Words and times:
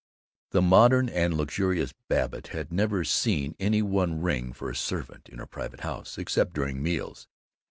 The 0.49 0.63
modern 0.63 1.09
and 1.09 1.35
luxurious 1.37 1.93
Babbitt 2.07 2.47
had 2.47 2.73
never 2.73 3.03
seen 3.03 3.55
any 3.59 3.83
one 3.83 4.19
ring 4.19 4.51
for 4.51 4.67
a 4.71 4.75
servant 4.75 5.29
in 5.29 5.39
a 5.39 5.45
private 5.45 5.81
house, 5.81 6.17
except 6.17 6.53
during 6.53 6.81
meals. 6.81 7.27